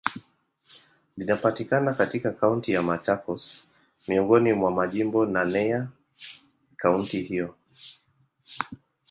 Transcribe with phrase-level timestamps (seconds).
[1.17, 3.67] Linapatikana katika Kaunti ya Machakos,
[4.07, 5.87] miongoni mwa majimbo naneya
[6.77, 7.55] kaunti hiyo.